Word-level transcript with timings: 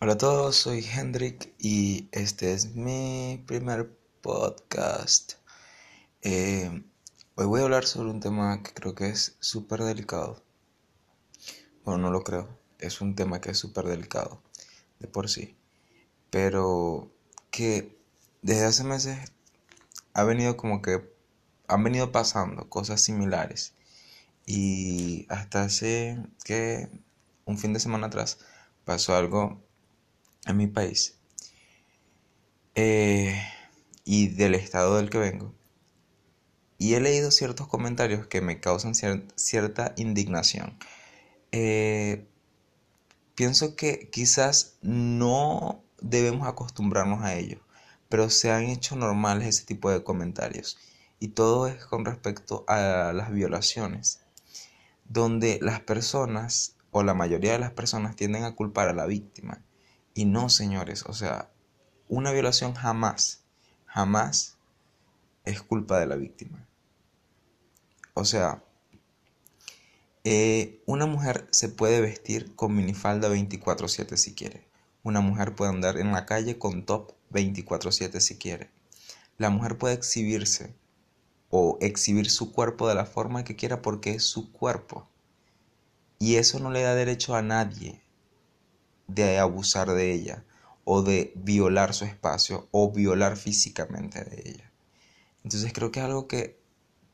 Hola 0.00 0.14
a 0.14 0.18
todos, 0.18 0.56
soy 0.56 0.84
Hendrik 0.84 1.54
y 1.58 2.08
este 2.12 2.52
es 2.52 2.74
mi 2.74 3.42
primer 3.46 3.96
podcast. 4.20 5.34
Eh, 6.20 6.82
hoy 7.36 7.46
voy 7.46 7.60
a 7.60 7.64
hablar 7.64 7.86
sobre 7.86 8.10
un 8.10 8.20
tema 8.20 8.62
que 8.62 8.74
creo 8.74 8.94
que 8.94 9.08
es 9.08 9.36
súper 9.38 9.82
delicado. 9.82 10.42
Bueno, 11.84 12.02
no 12.02 12.10
lo 12.10 12.22
creo, 12.22 12.58
es 12.80 13.00
un 13.00 13.14
tema 13.14 13.40
que 13.40 13.52
es 13.52 13.58
súper 13.58 13.86
delicado 13.86 14.42
de 14.98 15.06
por 15.06 15.30
sí. 15.30 15.56
Pero 16.28 17.10
que 17.50 17.96
desde 18.42 18.66
hace 18.66 18.84
meses 18.84 19.32
ha 20.12 20.24
venido 20.24 20.56
como 20.56 20.82
que 20.82 21.08
han 21.68 21.84
venido 21.84 22.12
pasando 22.12 22.68
cosas 22.68 23.00
similares. 23.00 23.74
Y 24.44 25.26
hasta 25.30 25.62
hace 25.62 26.18
que 26.44 26.90
un 27.46 27.58
fin 27.58 27.72
de 27.72 27.80
semana 27.80 28.08
atrás 28.08 28.38
pasó 28.84 29.16
algo 29.16 29.62
en 30.46 30.56
mi 30.56 30.66
país 30.66 31.18
eh, 32.74 33.40
y 34.04 34.28
del 34.28 34.54
estado 34.54 34.96
del 34.96 35.10
que 35.10 35.18
vengo. 35.18 35.54
Y 36.78 36.94
he 36.94 37.00
leído 37.00 37.30
ciertos 37.30 37.68
comentarios 37.68 38.26
que 38.26 38.40
me 38.40 38.60
causan 38.60 38.94
cierta 38.94 39.94
indignación. 39.96 40.76
Eh, 41.52 42.26
pienso 43.34 43.76
que 43.76 44.10
quizás 44.10 44.76
no 44.82 45.82
debemos 46.00 46.46
acostumbrarnos 46.48 47.22
a 47.22 47.34
ello, 47.34 47.60
pero 48.08 48.28
se 48.28 48.50
han 48.50 48.64
hecho 48.64 48.96
normales 48.96 49.48
ese 49.48 49.64
tipo 49.64 49.90
de 49.90 50.02
comentarios. 50.02 50.78
Y 51.20 51.28
todo 51.28 51.68
es 51.68 51.84
con 51.86 52.04
respecto 52.04 52.64
a 52.68 53.12
las 53.14 53.32
violaciones, 53.32 54.20
donde 55.04 55.58
las 55.62 55.80
personas 55.80 56.76
o 56.90 57.02
la 57.02 57.14
mayoría 57.14 57.52
de 57.52 57.60
las 57.60 57.72
personas 57.72 58.16
tienden 58.16 58.44
a 58.44 58.54
culpar 58.54 58.88
a 58.88 58.94
la 58.94 59.06
víctima 59.06 59.62
y 60.14 60.26
no, 60.26 60.48
señores, 60.48 61.04
o 61.06 61.12
sea, 61.12 61.50
una 62.08 62.30
violación 62.30 62.74
jamás, 62.74 63.42
jamás 63.86 64.56
es 65.44 65.60
culpa 65.60 65.98
de 65.98 66.06
la 66.06 66.14
víctima. 66.14 66.64
O 68.14 68.24
sea, 68.24 68.62
eh, 70.22 70.80
una 70.86 71.06
mujer 71.06 71.48
se 71.50 71.68
puede 71.68 72.00
vestir 72.00 72.54
con 72.54 72.76
minifalda 72.76 73.28
24/7 73.28 74.16
si 74.16 74.34
quiere. 74.34 74.68
Una 75.02 75.20
mujer 75.20 75.56
puede 75.56 75.72
andar 75.72 75.98
en 75.98 76.12
la 76.12 76.26
calle 76.26 76.58
con 76.58 76.86
top 76.86 77.12
24/7 77.30 78.20
si 78.20 78.38
quiere. 78.38 78.70
La 79.36 79.50
mujer 79.50 79.76
puede 79.78 79.94
exhibirse 79.94 80.76
o 81.50 81.76
exhibir 81.80 82.30
su 82.30 82.52
cuerpo 82.52 82.88
de 82.88 82.94
la 82.94 83.04
forma 83.04 83.42
que 83.42 83.56
quiera 83.56 83.82
porque 83.82 84.12
es 84.12 84.22
su 84.22 84.52
cuerpo. 84.52 85.08
Y 86.20 86.36
eso 86.36 86.60
no 86.60 86.70
le 86.70 86.82
da 86.82 86.94
derecho 86.94 87.34
a 87.34 87.42
nadie 87.42 88.03
de 89.06 89.38
abusar 89.38 89.90
de 89.90 90.12
ella 90.12 90.44
o 90.84 91.02
de 91.02 91.32
violar 91.36 91.94
su 91.94 92.04
espacio 92.04 92.68
o 92.70 92.92
violar 92.92 93.36
físicamente 93.36 94.24
de 94.24 94.50
ella. 94.50 94.70
Entonces 95.42 95.72
creo 95.72 95.90
que 95.90 96.00
es 96.00 96.06
algo 96.06 96.26
que, 96.28 96.58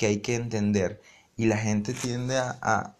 hay 0.00 0.18
que 0.18 0.34
entender 0.34 1.00
y 1.36 1.46
la 1.46 1.56
gente 1.56 1.92
tiende 1.92 2.38
a, 2.38 2.94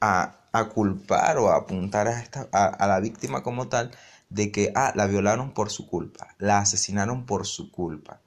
a, 0.00 0.68
culpar 0.72 1.38
o 1.38 1.50
a 1.50 1.56
apuntar 1.56 2.08
a, 2.08 2.20
esta, 2.20 2.48
a, 2.52 2.86
la 2.86 3.00
víctima 3.00 3.42
como 3.42 3.68
tal 3.68 3.90
de 4.30 4.50
que, 4.50 4.72
ah, 4.74 4.92
la 4.94 5.06
violaron 5.06 5.52
por 5.52 5.70
su 5.70 5.86
culpa, 5.86 6.34
la 6.38 6.58
asesinaron 6.58 7.26
por 7.26 7.46
su 7.46 7.70
culpa. 7.70 8.20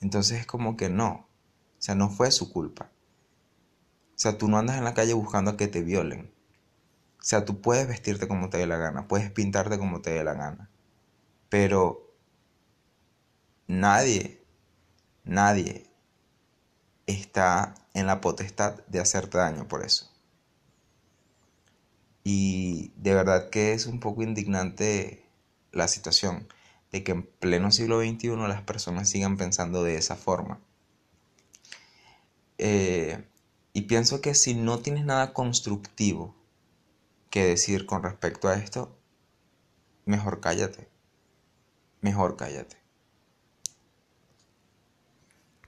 Entonces 0.00 0.40
es 0.40 0.46
como 0.46 0.76
que 0.76 0.88
no, 0.88 1.10
o 1.10 1.82
sea, 1.82 1.94
no 1.94 2.10
fue 2.10 2.30
su 2.30 2.52
culpa. 2.52 2.90
O 4.14 4.18
sea, 4.22 4.38
tú 4.38 4.48
no 4.48 4.58
andas 4.58 4.76
en 4.78 4.84
la 4.84 4.94
calle 4.94 5.14
buscando 5.14 5.52
a 5.52 5.56
que 5.56 5.68
te 5.68 5.82
violen. 5.82 6.32
O 7.22 7.24
sea, 7.24 7.44
tú 7.44 7.60
puedes 7.60 7.86
vestirte 7.86 8.26
como 8.26 8.50
te 8.50 8.58
dé 8.58 8.66
la 8.66 8.78
gana, 8.78 9.06
puedes 9.06 9.30
pintarte 9.30 9.78
como 9.78 10.02
te 10.02 10.10
dé 10.10 10.24
la 10.24 10.34
gana, 10.34 10.68
pero 11.48 12.12
nadie, 13.68 14.42
nadie 15.22 15.86
está 17.06 17.76
en 17.94 18.06
la 18.08 18.20
potestad 18.20 18.84
de 18.88 18.98
hacerte 18.98 19.38
daño 19.38 19.68
por 19.68 19.84
eso. 19.84 20.10
Y 22.24 22.92
de 22.96 23.14
verdad 23.14 23.50
que 23.50 23.72
es 23.72 23.86
un 23.86 24.00
poco 24.00 24.24
indignante 24.24 25.24
la 25.70 25.86
situación 25.86 26.48
de 26.90 27.04
que 27.04 27.12
en 27.12 27.22
pleno 27.22 27.70
siglo 27.70 28.00
XXI 28.00 28.36
las 28.48 28.62
personas 28.62 29.08
sigan 29.08 29.36
pensando 29.36 29.84
de 29.84 29.94
esa 29.94 30.16
forma. 30.16 30.60
Eh, 32.58 33.24
y 33.72 33.82
pienso 33.82 34.20
que 34.20 34.34
si 34.34 34.54
no 34.54 34.80
tienes 34.80 35.04
nada 35.04 35.32
constructivo 35.32 36.41
que 37.32 37.46
decir 37.46 37.86
con 37.86 38.02
respecto 38.02 38.48
a 38.48 38.54
esto, 38.56 38.94
mejor 40.04 40.40
cállate. 40.40 40.90
Mejor 42.02 42.36
cállate. 42.36 42.81